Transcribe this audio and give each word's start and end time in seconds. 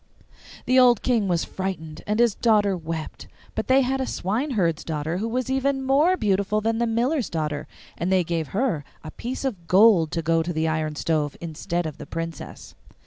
The 0.65 0.79
old 0.79 1.03
King 1.03 1.27
was 1.27 1.45
frightened, 1.45 2.01
and 2.07 2.19
his 2.19 2.33
daughter 2.33 2.75
wept. 2.75 3.27
But 3.53 3.67
they 3.67 3.81
had 3.81 4.01
a 4.01 4.07
swineherd's 4.07 4.83
daughter 4.83 5.19
who 5.19 5.27
was 5.27 5.47
even 5.47 5.83
more 5.85 6.17
beautiful 6.17 6.59
than 6.59 6.79
the 6.79 6.87
miller's 6.87 7.29
daughter, 7.29 7.67
and 7.99 8.11
they 8.11 8.23
gave 8.23 8.47
her 8.47 8.83
a 9.03 9.11
piece 9.11 9.45
of 9.45 9.67
gold 9.67 10.09
to 10.13 10.23
go 10.23 10.41
to 10.41 10.53
the 10.53 10.67
iron 10.67 10.95
stove 10.95 11.37
instead 11.39 11.85
of 11.85 11.99
the 11.99 12.07
Princess. 12.07 12.73